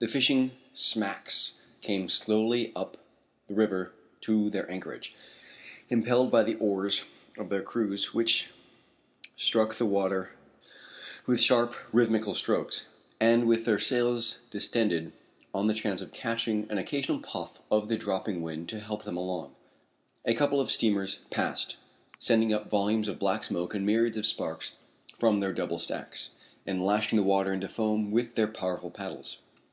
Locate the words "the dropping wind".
17.88-18.68